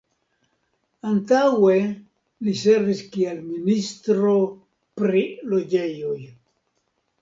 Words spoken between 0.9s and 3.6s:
Antaŭe li servis kiel